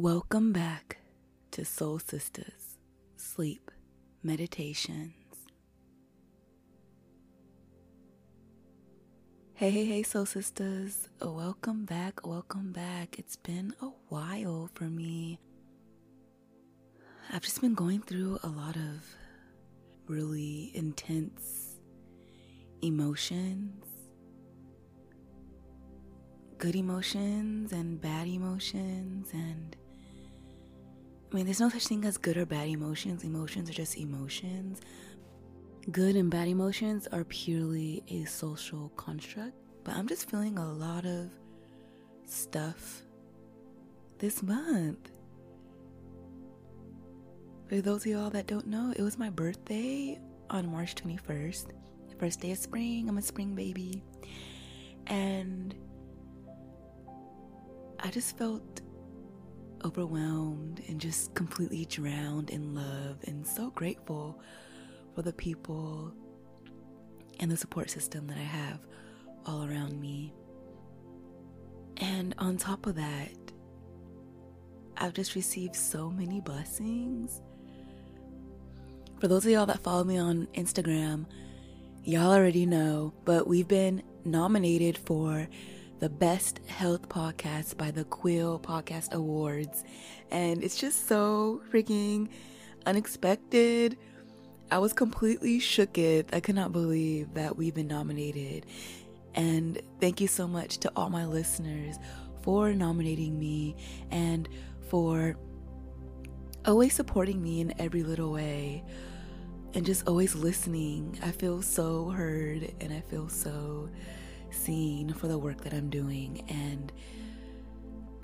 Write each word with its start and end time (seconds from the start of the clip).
Welcome 0.00 0.52
back 0.52 0.98
to 1.50 1.64
Soul 1.64 1.98
Sistas 1.98 2.76
Sleep 3.16 3.68
Meditations. 4.22 5.12
Hey, 9.54 9.70
hey, 9.70 9.86
hey, 9.86 10.04
Soul 10.04 10.24
Sisters. 10.24 11.08
Welcome 11.20 11.84
back, 11.84 12.24
welcome 12.24 12.70
back. 12.70 13.18
It's 13.18 13.34
been 13.34 13.74
a 13.82 13.88
while 14.08 14.70
for 14.72 14.84
me. 14.84 15.40
I've 17.32 17.42
just 17.42 17.60
been 17.60 17.74
going 17.74 18.02
through 18.02 18.38
a 18.44 18.48
lot 18.48 18.76
of 18.76 19.02
really 20.06 20.70
intense 20.76 21.80
emotions 22.82 23.84
good 26.58 26.74
emotions 26.74 27.72
and 27.72 28.00
bad 28.00 28.26
emotions 28.26 29.28
and 29.32 29.76
I 31.30 31.36
mean 31.36 31.44
there's 31.44 31.60
no 31.60 31.68
such 31.68 31.86
thing 31.86 32.04
as 32.04 32.16
good 32.16 32.36
or 32.36 32.46
bad 32.46 32.68
emotions. 32.68 33.22
Emotions 33.22 33.68
are 33.68 33.74
just 33.74 33.98
emotions. 33.98 34.80
Good 35.90 36.16
and 36.16 36.30
bad 36.30 36.48
emotions 36.48 37.06
are 37.12 37.24
purely 37.24 38.02
a 38.08 38.24
social 38.24 38.90
construct, 38.96 39.54
but 39.84 39.94
I'm 39.94 40.06
just 40.06 40.30
feeling 40.30 40.58
a 40.58 40.72
lot 40.72 41.04
of 41.04 41.30
stuff 42.24 43.02
this 44.18 44.42
month. 44.42 45.10
For 47.68 47.82
those 47.82 48.06
of 48.06 48.12
y'all 48.12 48.30
that 48.30 48.46
don't 48.46 48.66
know, 48.66 48.94
it 48.96 49.02
was 49.02 49.18
my 49.18 49.28
birthday 49.28 50.18
on 50.48 50.70
March 50.70 50.94
21st. 50.94 51.66
First 52.18 52.40
day 52.40 52.52
of 52.52 52.58
spring. 52.58 53.08
I'm 53.08 53.18
a 53.18 53.22
spring 53.22 53.54
baby. 53.54 54.02
And 55.06 55.74
I 58.00 58.10
just 58.10 58.36
felt 58.38 58.80
overwhelmed 59.84 60.82
and 60.88 61.00
just 61.00 61.34
completely 61.34 61.84
drowned 61.84 62.50
in 62.50 62.74
love 62.74 63.18
and 63.26 63.46
so 63.46 63.70
grateful 63.70 64.40
for 65.14 65.22
the 65.22 65.32
people 65.32 66.12
and 67.40 67.50
the 67.50 67.56
support 67.56 67.90
system 67.90 68.26
that 68.26 68.36
I 68.36 68.42
have 68.42 68.80
all 69.46 69.64
around 69.64 70.00
me. 70.00 70.32
And 71.98 72.34
on 72.38 72.56
top 72.56 72.86
of 72.86 72.94
that, 72.96 73.32
I've 74.96 75.14
just 75.14 75.34
received 75.34 75.76
so 75.76 76.10
many 76.10 76.40
blessings. 76.40 77.40
For 79.20 79.28
those 79.28 79.44
of 79.44 79.50
y'all 79.50 79.66
that 79.66 79.82
follow 79.82 80.04
me 80.04 80.18
on 80.18 80.46
Instagram, 80.54 81.26
y'all 82.04 82.32
already 82.32 82.66
know, 82.66 83.12
but 83.24 83.46
we've 83.46 83.68
been 83.68 84.02
nominated 84.24 84.98
for 84.98 85.48
the 85.98 86.08
Best 86.08 86.60
Health 86.68 87.08
Podcast 87.08 87.76
by 87.76 87.90
the 87.90 88.04
Quill 88.04 88.60
Podcast 88.60 89.12
Awards. 89.12 89.82
And 90.30 90.62
it's 90.62 90.76
just 90.76 91.08
so 91.08 91.60
freaking 91.72 92.28
unexpected. 92.86 93.98
I 94.70 94.78
was 94.78 94.92
completely 94.92 95.58
shooketh. 95.58 96.32
I 96.32 96.38
could 96.38 96.54
not 96.54 96.72
believe 96.72 97.34
that 97.34 97.56
we've 97.56 97.74
been 97.74 97.88
nominated. 97.88 98.64
And 99.34 99.80
thank 100.00 100.20
you 100.20 100.28
so 100.28 100.46
much 100.46 100.78
to 100.78 100.92
all 100.94 101.10
my 101.10 101.26
listeners 101.26 101.96
for 102.42 102.72
nominating 102.74 103.36
me 103.36 103.74
and 104.12 104.48
for 104.88 105.36
always 106.64 106.94
supporting 106.94 107.42
me 107.42 107.60
in 107.60 107.74
every 107.80 108.04
little 108.04 108.30
way 108.30 108.84
and 109.74 109.84
just 109.84 110.06
always 110.06 110.36
listening. 110.36 111.18
I 111.24 111.32
feel 111.32 111.60
so 111.60 112.10
heard 112.10 112.72
and 112.80 112.92
I 112.92 113.00
feel 113.00 113.28
so 113.28 113.88
seen 114.58 115.12
for 115.12 115.28
the 115.28 115.38
work 115.38 115.62
that 115.62 115.72
I'm 115.72 115.88
doing. 115.90 116.44
And, 116.48 116.92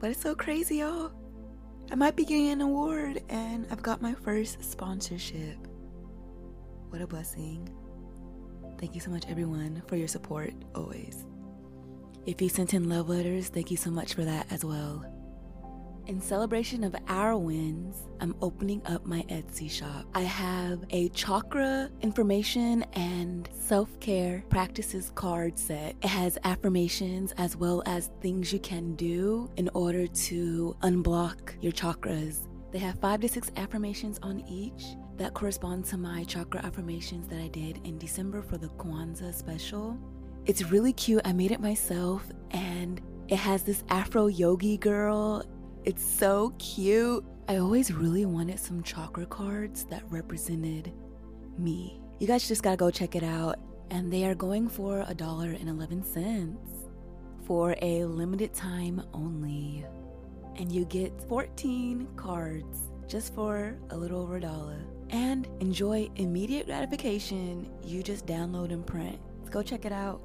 but 0.00 0.10
it's 0.10 0.20
so 0.20 0.34
crazy, 0.34 0.76
y'all. 0.76 1.12
I 1.90 1.94
might 1.94 2.16
be 2.16 2.24
getting 2.24 2.50
an 2.50 2.60
award, 2.60 3.22
and 3.28 3.66
I've 3.70 3.82
got 3.82 4.02
my 4.02 4.14
first 4.14 4.62
sponsorship. 4.64 5.56
What 6.88 7.02
a 7.02 7.06
blessing. 7.06 7.68
Thank 8.78 8.94
you 8.94 9.00
so 9.00 9.10
much, 9.10 9.24
everyone, 9.28 9.82
for 9.86 9.96
your 9.96 10.08
support 10.08 10.52
always. 10.74 11.24
If 12.26 12.40
you 12.40 12.48
sent 12.48 12.74
in 12.74 12.88
love 12.88 13.08
letters, 13.08 13.48
thank 13.48 13.70
you 13.70 13.76
so 13.76 13.90
much 13.90 14.14
for 14.14 14.24
that 14.24 14.50
as 14.50 14.64
well. 14.64 15.04
In 16.06 16.20
celebration 16.20 16.84
of 16.84 16.94
our 17.08 17.34
wins, 17.34 17.96
I'm 18.20 18.36
opening 18.42 18.82
up 18.84 19.06
my 19.06 19.22
Etsy 19.30 19.70
shop. 19.70 20.04
I 20.14 20.20
have 20.20 20.84
a 20.90 21.08
chakra 21.10 21.88
affirmation 22.02 22.84
and 22.92 23.48
self 23.58 23.98
care 24.00 24.44
practices 24.50 25.10
card 25.14 25.58
set. 25.58 25.96
It 26.02 26.08
has 26.08 26.36
affirmations 26.44 27.32
as 27.38 27.56
well 27.56 27.82
as 27.86 28.10
things 28.20 28.52
you 28.52 28.58
can 28.58 28.94
do 28.96 29.50
in 29.56 29.70
order 29.72 30.06
to 30.06 30.76
unblock 30.82 31.54
your 31.62 31.72
chakras. 31.72 32.48
They 32.70 32.80
have 32.80 32.98
five 32.98 33.20
to 33.22 33.28
six 33.28 33.50
affirmations 33.56 34.18
on 34.22 34.40
each 34.46 34.84
that 35.16 35.32
correspond 35.32 35.86
to 35.86 35.96
my 35.96 36.24
chakra 36.24 36.60
affirmations 36.66 37.28
that 37.28 37.38
I 37.38 37.48
did 37.48 37.80
in 37.84 37.96
December 37.96 38.42
for 38.42 38.58
the 38.58 38.68
Kwanzaa 38.68 39.32
special. 39.32 39.96
It's 40.44 40.70
really 40.70 40.92
cute. 40.92 41.22
I 41.24 41.32
made 41.32 41.50
it 41.50 41.60
myself 41.60 42.26
and 42.50 43.00
it 43.28 43.36
has 43.36 43.62
this 43.62 43.84
Afro 43.88 44.26
yogi 44.26 44.76
girl 44.76 45.42
it's 45.84 46.02
so 46.02 46.54
cute. 46.58 47.24
I 47.46 47.56
always 47.58 47.92
really 47.92 48.24
wanted 48.24 48.58
some 48.58 48.82
chakra 48.82 49.26
cards 49.26 49.84
that 49.90 50.02
represented 50.08 50.92
me. 51.58 52.00
You 52.18 52.26
guys 52.26 52.48
just 52.48 52.62
gotta 52.62 52.78
go 52.78 52.90
check 52.90 53.14
it 53.14 53.22
out. 53.22 53.58
And 53.90 54.10
they 54.10 54.24
are 54.24 54.34
going 54.34 54.68
for 54.68 55.04
a 55.06 55.14
dollar 55.14 55.50
and 55.50 55.68
11 55.68 56.02
cents 56.04 56.88
for 57.46 57.76
a 57.82 58.06
limited 58.06 58.54
time 58.54 59.02
only. 59.12 59.84
And 60.56 60.72
you 60.72 60.86
get 60.86 61.12
14 61.28 62.08
cards 62.16 62.90
just 63.06 63.34
for 63.34 63.76
a 63.90 63.96
little 63.96 64.22
over 64.22 64.36
a 64.36 64.40
dollar. 64.40 64.86
And 65.10 65.46
enjoy 65.60 66.08
immediate 66.16 66.64
gratification. 66.64 67.70
You 67.82 68.02
just 68.02 68.26
download 68.26 68.72
and 68.72 68.86
print. 68.86 69.18
Let's 69.40 69.50
go 69.50 69.62
check 69.62 69.84
it 69.84 69.92
out. 69.92 70.22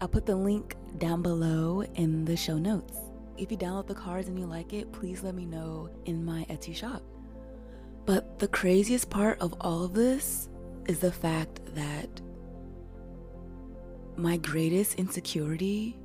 I'll 0.00 0.08
put 0.08 0.24
the 0.24 0.36
link 0.36 0.74
down 0.96 1.20
below 1.20 1.82
in 1.96 2.24
the 2.24 2.36
show 2.36 2.56
notes. 2.56 3.05
If 3.38 3.50
you 3.50 3.58
download 3.58 3.86
the 3.86 3.94
cards 3.94 4.28
and 4.28 4.38
you 4.38 4.46
like 4.46 4.72
it, 4.72 4.92
please 4.92 5.22
let 5.22 5.34
me 5.34 5.44
know 5.44 5.90
in 6.06 6.24
my 6.24 6.46
Etsy 6.48 6.74
shop. 6.74 7.02
But 8.06 8.38
the 8.38 8.48
craziest 8.48 9.10
part 9.10 9.40
of 9.40 9.54
all 9.60 9.84
of 9.84 9.92
this 9.94 10.48
is 10.86 11.00
the 11.00 11.12
fact 11.12 11.60
that 11.74 12.20
my 14.16 14.36
greatest 14.38 14.94
insecurity 14.94 15.98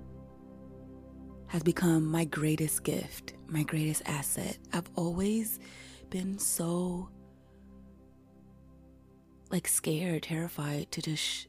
has 1.48 1.64
become 1.64 2.06
my 2.06 2.26
greatest 2.26 2.84
gift, 2.84 3.34
my 3.48 3.64
greatest 3.64 4.02
asset. 4.06 4.58
I've 4.74 4.90
always 4.96 5.60
been 6.10 6.40
so 6.40 7.10
like 9.52 9.68
scared, 9.68 10.24
terrified 10.24 10.92
to 10.92 11.02
just 11.02 11.22
sh- 11.22 11.46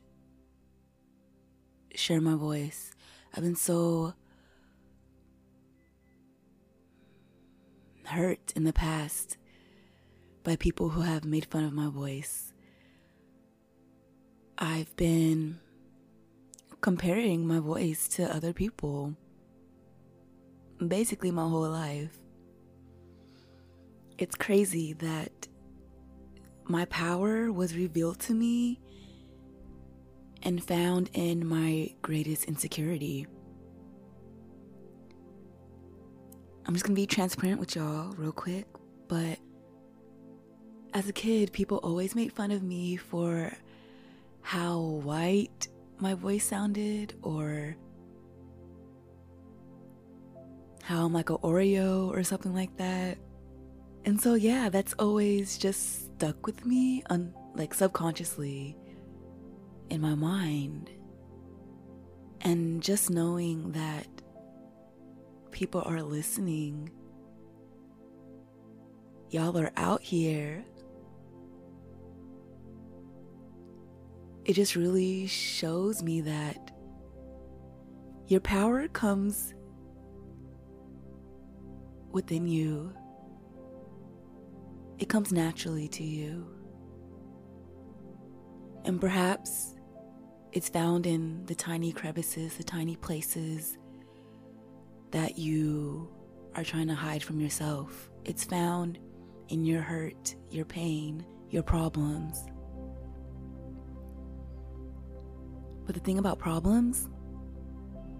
share 1.95 2.21
my 2.21 2.35
voice. 2.35 2.93
I've 3.35 3.43
been 3.45 3.57
so 3.57 4.15
hurt 8.13 8.53
in 8.55 8.65
the 8.65 8.73
past 8.73 9.37
by 10.45 10.57
people 10.57 10.91
who 10.91 11.03
have 11.03 11.25
made 11.25 11.47
fun 11.47 11.65
of 11.65 11.73
my 11.73 11.89
voice. 11.89 12.53
I've 14.59 14.95
been 14.97 15.61
comparing 16.81 17.47
my 17.47 17.59
voice 17.59 18.09
to 18.09 18.35
other 18.35 18.53
people 18.53 19.15
basically 20.89 21.31
my 21.31 21.49
whole 21.49 21.69
life. 21.69 22.19
It's 24.19 24.35
crazy 24.35 24.93
that 24.95 25.49
my 26.65 26.85
power 26.87 27.53
was 27.53 27.77
revealed 27.77 28.21
to 28.21 28.35
me 28.35 28.81
and 30.43 30.63
found 30.63 31.11
in 31.13 31.47
my 31.47 31.95
greatest 32.03 32.45
insecurity. 32.45 33.27
I'm 36.67 36.75
just 36.75 36.85
gonna 36.85 36.95
be 36.95 37.07
transparent 37.07 37.61
with 37.61 37.75
y'all 37.77 38.13
real 38.13 38.33
quick, 38.33 38.67
but 39.09 39.39
as 40.95 41.09
a 41.09 41.13
kid, 41.13 41.53
people 41.53 41.79
always 41.79 42.15
made 42.15 42.33
fun 42.33 42.51
of 42.51 42.63
me 42.63 42.97
for 42.97 43.53
how 44.43 44.79
white 44.81 45.69
my 45.99 46.15
voice 46.15 46.45
sounded 46.45 47.15
or 47.23 47.77
how 50.83 51.07
I'm 51.07 51.13
like 51.13 51.31
an 51.31 51.37
Oreo 51.39 52.09
or 52.09 52.23
something 52.25 52.55
like 52.55 52.77
that. 52.77 53.19
And 54.05 54.21
so, 54.21 54.35
yeah, 54.35 54.69
that's 54.69 54.95
always 54.99 55.57
just 55.57 56.17
stuck 56.17 56.45
with 56.45 56.67
me, 56.67 57.05
like 57.55 57.73
subconsciously 57.73 58.77
in 59.91 60.01
my 60.01 60.15
mind. 60.15 60.91
And 62.41 62.83
just 62.83 63.09
knowing 63.11 63.71
that 63.73 64.12
people 65.53 65.83
are 65.87 66.03
listening. 66.03 66.91
Y'all 69.31 69.57
are 69.59 69.73
out 69.77 70.03
here. 70.03 70.65
It 74.45 74.55
just 74.55 74.75
really 74.77 75.27
shows 75.27 76.03
me 76.03 76.21
that 76.23 76.73
your 78.27 78.41
power 78.41 78.89
comes 78.89 79.55
within 82.11 82.47
you. 82.47 82.93
it 84.99 85.09
comes 85.09 85.33
naturally 85.33 85.89
to 85.89 86.05
you. 86.05 86.47
And 88.85 89.01
perhaps 89.01 89.75
it's 90.53 90.69
found 90.69 91.07
in 91.07 91.45
the 91.47 91.55
tiny 91.57 91.93
crevices, 91.93 92.57
the 92.57 92.65
tiny 92.65 92.97
places 92.97 93.79
that 95.13 95.39
you 95.39 96.09
are 96.55 96.65
trying 96.65 96.89
to 96.89 96.95
hide 96.95 97.23
from 97.23 97.41
yourself. 97.41 98.11
It's 98.25 98.45
found 98.45 98.99
in 99.49 99.65
your 99.65 99.83
hurt, 99.83 100.35
your 100.51 100.65
pain, 100.65 101.25
your 101.51 101.63
problems. 101.63 102.45
But 105.85 105.95
the 105.95 106.01
thing 106.01 106.19
about 106.19 106.39
problems, 106.39 107.09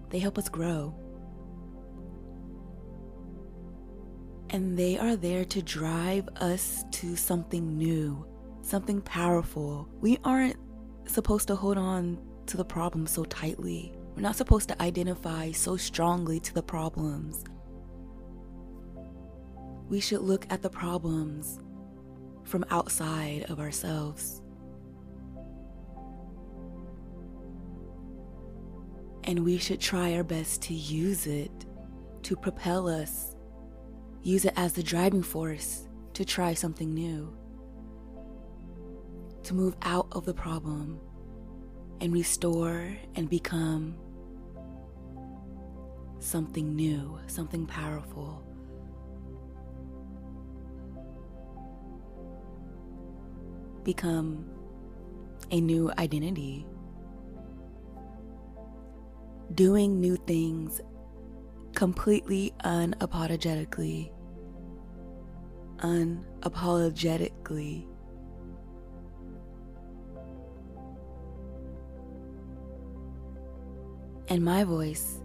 they 0.09 0.19
help 0.19 0.37
us 0.37 0.49
grow. 0.49 0.95
And 4.49 4.77
they 4.77 4.99
are 4.99 5.15
there 5.15 5.45
to 5.45 5.61
drive 5.63 6.29
us 6.35 6.85
to 6.91 7.15
something 7.15 7.77
new, 7.77 8.25
something 8.61 9.01
powerful. 9.01 9.89
We 9.99 10.19
aren't 10.23 10.57
supposed 11.05 11.47
to 11.47 11.55
hold 11.55 11.77
on 11.77 12.19
to 12.45 12.57
the 12.57 12.65
problem 12.65 13.07
so 13.07 13.23
tightly. 13.25 13.95
We're 14.15 14.21
not 14.21 14.35
supposed 14.35 14.69
to 14.69 14.81
identify 14.81 15.51
so 15.51 15.75
strongly 15.75 16.39
to 16.41 16.53
the 16.53 16.61
problems. 16.61 17.43
We 19.89 19.99
should 19.99 20.21
look 20.21 20.45
at 20.51 20.61
the 20.61 20.69
problems 20.69 21.59
from 22.43 22.63
outside 22.69 23.45
of 23.49 23.59
ourselves. 23.59 24.41
And 29.23 29.43
we 29.43 29.57
should 29.57 29.79
try 29.79 30.13
our 30.15 30.23
best 30.23 30.61
to 30.63 30.73
use 30.73 31.27
it 31.27 31.65
to 32.23 32.35
propel 32.35 32.87
us, 32.87 33.35
use 34.21 34.45
it 34.45 34.53
as 34.55 34.73
the 34.73 34.83
driving 34.83 35.23
force 35.23 35.87
to 36.13 36.23
try 36.23 36.53
something 36.53 36.93
new, 36.93 37.35
to 39.43 39.53
move 39.53 39.75
out 39.81 40.07
of 40.11 40.25
the 40.25 40.33
problem 40.33 40.99
and 41.99 42.13
restore 42.13 42.95
and 43.15 43.29
become 43.29 43.95
something 46.23 46.75
new, 46.75 47.19
something 47.27 47.65
powerful. 47.65 48.43
Become 53.83 54.45
a 55.51 55.59
new 55.59 55.91
identity. 55.97 56.65
Doing 59.53 59.99
new 59.99 60.15
things 60.15 60.79
completely 61.75 62.53
unapologetically. 62.63 64.13
Unapologetically. 65.79 67.85
And 74.29 74.41
my 74.43 74.63
voice 74.63 75.22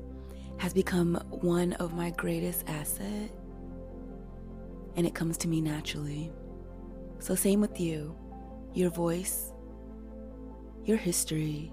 has 0.59 0.75
become 0.75 1.15
one 1.31 1.73
of 1.75 1.95
my 1.95 2.11
greatest 2.11 2.65
assets, 2.69 3.33
and 4.97 5.07
it 5.07 5.15
comes 5.15 5.37
to 5.39 5.49
me 5.49 5.61
naturally. 5.61 6.33
So, 7.21 7.35
same 7.35 7.61
with 7.61 7.81
you 7.81 8.15
your 8.75 8.91
voice, 8.91 9.53
your 10.85 10.97
history, 10.97 11.73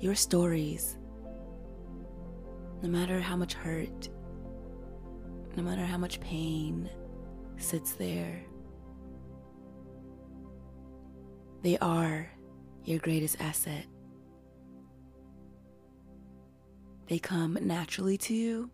your 0.00 0.14
stories. 0.14 0.96
No 2.82 2.88
matter 2.88 3.20
how 3.20 3.36
much 3.36 3.54
hurt, 3.54 4.08
no 5.56 5.62
matter 5.62 5.84
how 5.84 5.98
much 5.98 6.20
pain 6.20 6.90
sits 7.58 7.92
there, 7.92 8.42
they 11.62 11.78
are 11.78 12.28
your 12.84 12.98
greatest 12.98 13.40
asset. 13.40 13.86
They 17.08 17.18
come 17.18 17.58
naturally 17.60 18.16
to 18.18 18.34
you. 18.34 18.70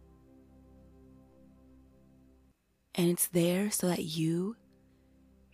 And 2.95 3.09
it's 3.11 3.29
there 3.29 3.71
so 3.71 3.89
that 3.89 4.05
you 4.05 4.57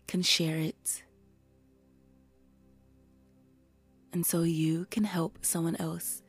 can 0.06 0.22
share 0.22 0.56
it. 0.56 1.02
And 4.12 4.24
so 4.24 4.42
you 4.42 4.86
can 4.90 5.04
help 5.04 5.44
someone 5.44 5.76
else 5.76 6.22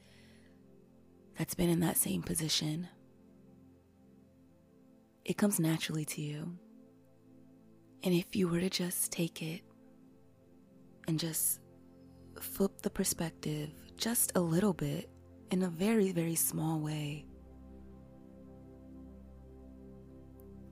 that's 1.37 1.53
been 1.53 1.69
in 1.69 1.81
that 1.81 1.97
same 1.97 2.21
position. 2.23 2.87
It 5.23 5.37
comes 5.37 5.59
naturally 5.59 6.05
to 6.05 6.21
you. 6.21 6.57
And 8.03 8.13
if 8.13 8.35
you 8.35 8.47
were 8.47 8.59
to 8.59 8.69
just 8.69 9.11
take 9.11 9.41
it 9.41 9.61
and 11.07 11.19
just 11.19 11.59
flip 12.39 12.81
the 12.81 12.89
perspective 12.89 13.69
just 13.97 14.31
a 14.35 14.39
little 14.39 14.73
bit, 14.73 15.09
in 15.51 15.63
a 15.63 15.69
very, 15.69 16.11
very 16.11 16.35
small 16.35 16.79
way, 16.79 17.25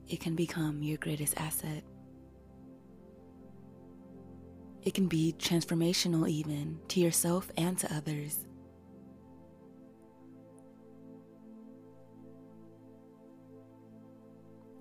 it 0.08 0.20
can 0.20 0.34
become 0.34 0.82
your 0.82 0.98
greatest 0.98 1.34
asset. 1.36 1.82
It 4.82 4.92
can 4.92 5.06
be 5.06 5.34
transformational, 5.38 6.28
even 6.28 6.78
to 6.88 7.00
yourself 7.00 7.50
and 7.56 7.78
to 7.78 7.94
others. 7.94 8.46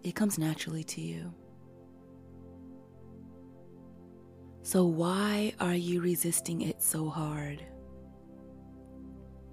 It 0.03 0.15
comes 0.15 0.37
naturally 0.37 0.83
to 0.83 1.01
you. 1.01 1.33
So, 4.63 4.85
why 4.85 5.53
are 5.59 5.75
you 5.75 6.01
resisting 6.01 6.61
it 6.61 6.81
so 6.81 7.09
hard? 7.09 7.63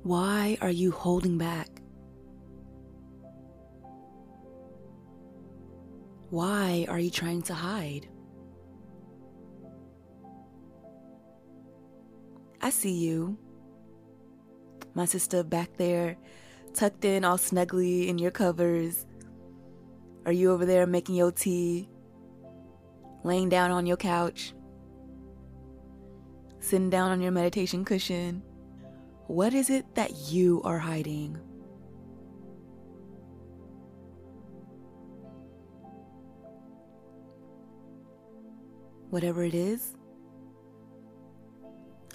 Why 0.02 0.56
are 0.62 0.70
you 0.70 0.93
holding 0.93 1.37
back? 1.37 1.69
Why 6.31 6.87
are 6.88 6.99
you 6.99 7.11
trying 7.11 7.43
to 7.43 7.55
hide? 7.55 8.08
I 12.62 12.70
see 12.70 12.93
you. 12.93 13.37
My 14.94 15.05
sister 15.05 15.43
back 15.43 15.76
there, 15.76 16.17
tucked 16.73 17.05
in 17.05 17.25
all 17.25 17.37
snugly 17.37 18.08
in 18.08 18.19
your 18.19 18.31
covers. 18.31 19.05
Are 20.25 20.32
you 20.32 20.50
over 20.53 20.64
there 20.64 20.87
making 20.87 21.17
your 21.17 21.32
tea? 21.32 21.91
Laying 23.22 23.51
down 23.51 23.70
on 23.70 23.84
your 23.84 23.98
couch? 23.98 24.55
Sitting 26.60 26.89
down 26.89 27.10
on 27.10 27.20
your 27.20 27.32
meditation 27.32 27.84
cushion? 27.84 28.43
What 29.31 29.55
is 29.55 29.70
it 29.70 29.94
that 29.94 30.10
you 30.32 30.60
are 30.65 30.81
hiding? 30.81 31.39
Whatever 39.10 39.44
it 39.44 39.55
is, 39.55 39.94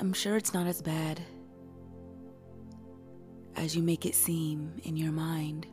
I'm 0.01 0.11
sure 0.11 0.35
it's 0.35 0.53
not 0.53 0.67
as 0.67 0.81
bad 0.81 1.21
as 3.55 3.77
you 3.77 3.81
make 3.81 4.05
it 4.05 4.13
seem 4.13 4.73
in 4.83 4.97
your 4.97 5.13
mind. 5.13 5.67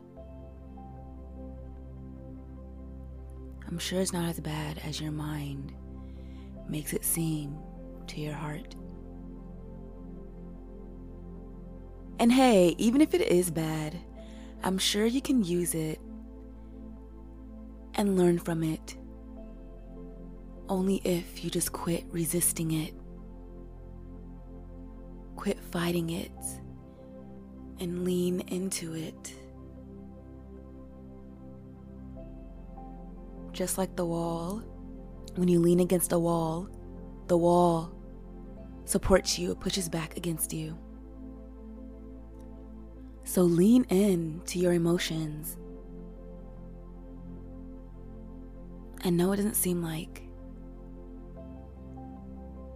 I'm 3.67 3.79
sure 3.79 3.99
it's 3.99 4.13
not 4.13 4.29
as 4.29 4.39
bad 4.39 4.79
as 4.85 5.01
your 5.01 5.11
mind 5.11 5.73
makes 6.69 6.93
it 6.93 7.03
seem 7.03 7.57
to 8.07 8.21
your 8.21 8.33
heart. 8.33 8.77
And 12.19 12.31
hey, 12.31 12.75
even 12.77 13.01
if 13.01 13.13
it 13.13 13.21
is 13.21 13.51
bad, 13.51 13.97
I'm 14.63 14.77
sure 14.77 15.05
you 15.05 15.21
can 15.21 15.43
use 15.43 15.75
it 15.75 15.99
and 17.95 18.17
learn 18.17 18.39
from 18.39 18.63
it. 18.63 18.95
Only 20.69 21.01
if 21.03 21.43
you 21.43 21.49
just 21.49 21.73
quit 21.73 22.05
resisting 22.09 22.71
it, 22.71 22.93
quit 25.35 25.59
fighting 25.59 26.11
it, 26.11 26.31
and 27.79 28.05
lean 28.05 28.41
into 28.47 28.93
it. 28.93 29.33
Just 33.51 33.77
like 33.77 33.95
the 33.95 34.05
wall, 34.05 34.63
when 35.35 35.47
you 35.47 35.59
lean 35.59 35.79
against 35.81 36.13
a 36.13 36.19
wall, 36.19 36.69
the 37.27 37.37
wall 37.37 37.93
supports 38.85 39.37
you, 39.37 39.51
it 39.51 39.59
pushes 39.59 39.89
back 39.89 40.17
against 40.17 40.53
you. 40.53 40.77
So 43.23 43.43
lean 43.43 43.85
in 43.85 44.41
to 44.45 44.59
your 44.59 44.73
emotions. 44.73 45.57
And 49.03 49.17
know 49.17 49.31
it 49.31 49.37
doesn't 49.37 49.55
seem 49.55 49.81
like 49.81 50.23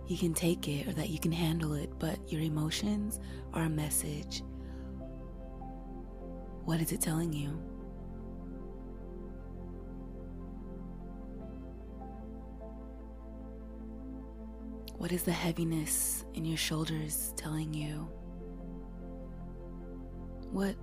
you 0.07 0.17
can 0.17 0.33
take 0.33 0.67
it 0.67 0.87
or 0.87 0.93
that 0.93 1.09
you 1.09 1.19
can 1.19 1.31
handle 1.31 1.73
it, 1.73 1.89
but 1.99 2.17
your 2.31 2.41
emotions 2.41 3.19
are 3.53 3.63
a 3.63 3.69
message. 3.69 4.41
What 6.65 6.81
is 6.81 6.91
it 6.91 7.01
telling 7.01 7.33
you? 7.33 7.49
What 14.97 15.11
is 15.11 15.23
the 15.23 15.31
heaviness 15.31 16.25
in 16.33 16.43
your 16.43 16.57
shoulders 16.57 17.33
telling 17.37 17.73
you? 17.73 18.09
What 20.57 20.75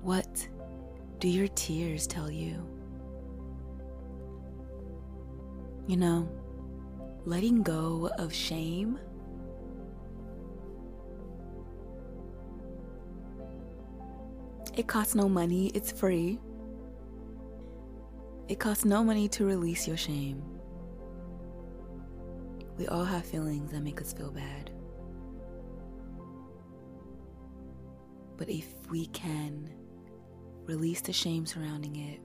what 0.00 0.48
do 1.18 1.28
your 1.28 1.48
tears 1.48 2.06
tell 2.06 2.30
you? 2.30 2.66
You 5.86 5.98
know, 5.98 6.26
letting 7.26 7.62
go 7.62 8.08
of 8.16 8.32
shame 8.32 8.98
It 14.74 14.86
costs 14.86 15.14
no 15.14 15.28
money, 15.28 15.70
it's 15.74 15.92
free. 15.92 16.38
It 18.48 18.58
costs 18.58 18.86
no 18.86 19.04
money 19.04 19.28
to 19.28 19.44
release 19.44 19.86
your 19.86 19.98
shame. 19.98 20.42
We 22.78 22.86
all 22.88 23.04
have 23.04 23.26
feelings 23.26 23.72
that 23.72 23.80
make 23.80 24.00
us 24.00 24.14
feel 24.14 24.30
bad. 24.30 24.70
But 28.36 28.48
if 28.48 28.66
we 28.90 29.06
can 29.06 29.70
release 30.64 31.00
the 31.00 31.12
shame 31.12 31.46
surrounding 31.46 31.96
it, 31.96 32.20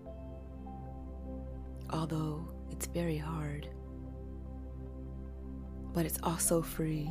although 1.89 2.47
it's 2.69 2.87
very 2.87 3.17
hard, 3.17 3.69
but 5.93 6.05
it's 6.05 6.19
also 6.23 6.61
free. 6.61 7.09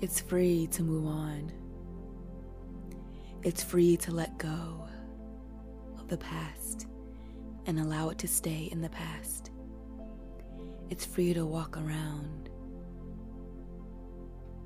It's 0.00 0.20
free 0.20 0.66
to 0.72 0.82
move 0.82 1.06
on. 1.06 1.52
It's 3.42 3.62
free 3.62 3.96
to 3.98 4.10
let 4.10 4.36
go 4.38 4.86
of 5.98 6.08
the 6.08 6.16
past 6.16 6.86
and 7.66 7.78
allow 7.78 8.10
it 8.10 8.18
to 8.18 8.28
stay 8.28 8.68
in 8.72 8.80
the 8.80 8.88
past. 8.90 9.50
It's 10.90 11.04
free 11.04 11.32
to 11.34 11.46
walk 11.46 11.76
around. 11.76 12.50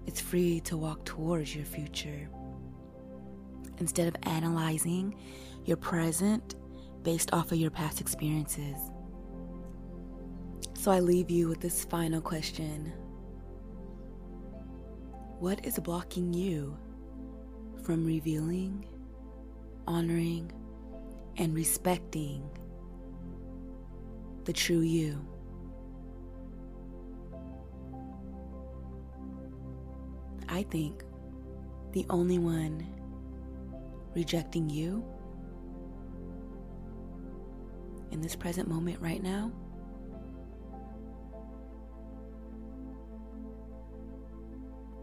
It's 0.08 0.22
free 0.22 0.60
to 0.60 0.78
walk 0.78 1.04
towards 1.04 1.54
your 1.54 1.66
future. 1.66 2.30
Instead 3.76 4.08
of 4.08 4.16
analyzing 4.22 5.14
your 5.66 5.76
present 5.76 6.54
based 7.02 7.34
off 7.34 7.52
of 7.52 7.58
your 7.58 7.70
past 7.70 8.00
experiences. 8.00 8.78
So 10.72 10.90
I 10.90 11.00
leave 11.00 11.30
you 11.30 11.46
with 11.46 11.60
this 11.60 11.84
final 11.84 12.22
question 12.22 12.90
What 15.40 15.62
is 15.66 15.78
blocking 15.78 16.32
you 16.32 16.74
from 17.82 18.06
revealing, 18.06 18.86
honoring, 19.86 20.50
and 21.36 21.54
respecting 21.54 22.48
the 24.44 24.54
true 24.54 24.80
you. 24.80 25.22
I 30.48 30.62
think 30.64 31.04
the 31.92 32.06
only 32.10 32.38
one 32.38 32.86
rejecting 34.14 34.68
you 34.68 35.04
in 38.10 38.20
this 38.20 38.34
present 38.34 38.68
moment 38.68 39.00
right 39.00 39.22
now 39.22 39.52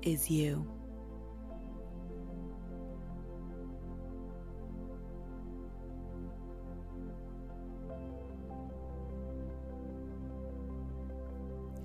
is 0.01 0.29
you. 0.29 0.67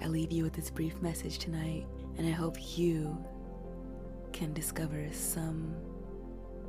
I 0.02 0.06
leave 0.06 0.32
you 0.32 0.44
with 0.44 0.54
this 0.54 0.70
brief 0.70 1.00
message 1.02 1.38
tonight, 1.38 1.86
and 2.16 2.26
I 2.26 2.30
hope 2.30 2.56
you 2.76 3.22
can 4.40 4.54
discover 4.54 5.06
some 5.12 5.74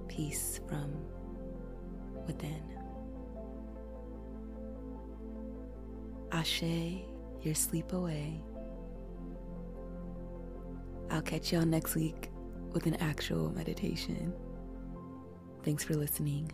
peace 0.09 0.59
from 0.67 0.91
within. 2.27 2.61
Ashe, 6.33 7.05
your 7.41 7.55
sleep 7.55 7.93
away. 7.93 8.43
I'll 11.09 11.21
catch 11.21 11.53
y'all 11.53 11.65
next 11.65 11.95
week 11.95 12.29
with 12.73 12.87
an 12.87 12.95
actual 12.95 13.49
meditation. 13.51 14.33
Thanks 15.63 15.85
for 15.85 15.95
listening. 15.95 16.51